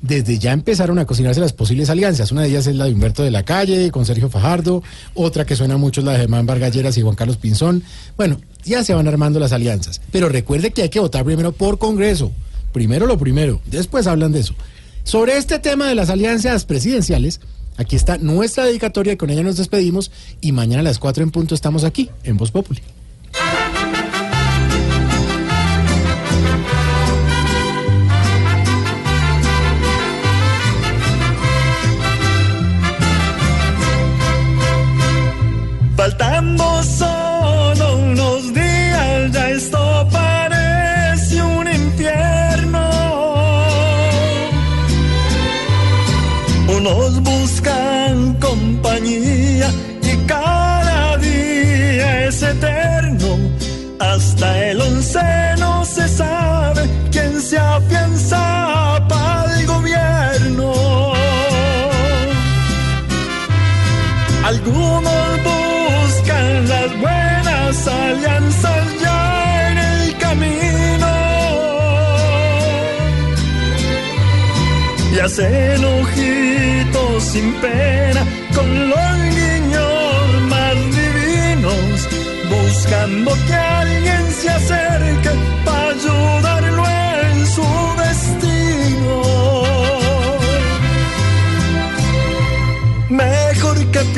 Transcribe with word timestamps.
Desde 0.00 0.38
ya 0.38 0.52
empezaron 0.52 0.98
a 0.98 1.06
cocinarse 1.06 1.40
las 1.40 1.52
posibles 1.52 1.90
alianzas. 1.90 2.30
Una 2.30 2.42
de 2.42 2.48
ellas 2.48 2.66
es 2.66 2.76
la 2.76 2.84
de 2.84 2.92
Humberto 2.92 3.22
de 3.22 3.30
la 3.30 3.44
Calle 3.44 3.90
con 3.90 4.06
Sergio 4.06 4.30
Fajardo. 4.30 4.82
Otra 5.14 5.44
que 5.44 5.56
suena 5.56 5.76
mucho 5.76 6.00
es 6.00 6.04
la 6.04 6.12
de 6.12 6.18
Germán 6.18 6.46
Vargalleras 6.46 6.96
y 6.98 7.02
Juan 7.02 7.16
Carlos 7.16 7.36
Pinzón. 7.36 7.82
Bueno, 8.16 8.40
ya 8.64 8.84
se 8.84 8.94
van 8.94 9.08
armando 9.08 9.40
las 9.40 9.52
alianzas. 9.52 10.00
Pero 10.12 10.28
recuerde 10.28 10.70
que 10.70 10.82
hay 10.82 10.88
que 10.88 11.00
votar 11.00 11.24
primero 11.24 11.52
por 11.52 11.78
Congreso. 11.78 12.32
Primero 12.72 13.06
lo 13.06 13.18
primero. 13.18 13.60
Después 13.66 14.06
hablan 14.06 14.32
de 14.32 14.40
eso. 14.40 14.54
Sobre 15.02 15.36
este 15.36 15.58
tema 15.58 15.88
de 15.88 15.94
las 15.94 16.10
alianzas 16.10 16.64
presidenciales, 16.64 17.40
aquí 17.76 17.96
está 17.96 18.18
nuestra 18.18 18.64
dedicatoria 18.64 19.14
y 19.14 19.16
con 19.16 19.30
ella 19.30 19.42
nos 19.42 19.56
despedimos. 19.56 20.10
Y 20.40 20.52
mañana 20.52 20.80
a 20.80 20.84
las 20.84 20.98
4 20.98 21.24
en 21.24 21.30
punto 21.30 21.54
estamos 21.54 21.84
aquí, 21.84 22.10
en 22.24 22.36
Voz 22.36 22.50
Populi. 22.50 22.82
Faltando 35.98 36.80
solo 36.84 37.96
unos 37.96 38.54
días, 38.54 39.32
ya 39.32 39.50
esto 39.50 40.08
parece 40.12 41.42
un 41.42 41.66
infierno. 41.66 42.88
Unos 46.68 47.20
buscan 47.20 48.34
compañía 48.34 49.72
y 50.00 50.16
cada 50.28 51.16
día 51.16 52.26
es 52.28 52.42
eterno. 52.44 53.36
Hasta 53.98 54.66
el 54.68 54.80
once 54.80 55.56
no 55.58 55.84
se 55.84 56.06
sabe 56.06 56.88
quién 57.10 57.40
se 57.40 57.58
afianza 57.58 59.04
para 59.08 59.58
el 59.58 59.66
gobierno. 59.66 60.72
Algunos 64.44 65.57
las 66.88 67.00
buenas 67.00 67.88
alianzas 67.88 69.00
ya 69.00 69.70
en 69.70 69.78
el 69.78 70.16
camino. 70.18 71.10
Y 75.14 75.18
hacen 75.18 75.84
ojitos 75.84 77.24
sin 77.24 77.52
pena 77.54 78.24
con 78.54 78.88
los 78.88 79.37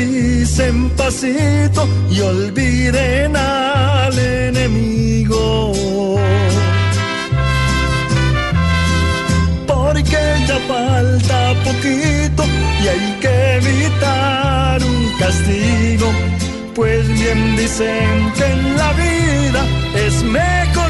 pisen 0.00 0.90
pasito 0.90 1.86
y 2.10 2.20
olviden 2.20 3.36
al 3.36 4.18
enemigo. 4.18 5.72
Porque 9.66 10.20
ya 10.48 10.58
falta 10.72 11.38
poquito 11.64 12.42
y 12.82 12.88
hay 12.92 13.18
que 13.22 13.34
evitar 13.60 14.82
un 14.82 15.00
castigo. 15.18 16.08
Pues 16.74 17.06
bien 17.08 17.56
dicen 17.56 18.32
que 18.36 18.46
en 18.54 18.76
la 18.76 18.90
vida 19.04 19.62
es 20.06 20.22
mejor 20.22 20.89